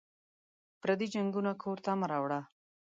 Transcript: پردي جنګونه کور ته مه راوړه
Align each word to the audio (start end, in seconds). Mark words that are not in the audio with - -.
پردي 0.81 1.07
جنګونه 1.13 1.51
کور 1.61 1.77
ته 1.85 1.91
مه 1.99 2.05
راوړه 2.11 2.39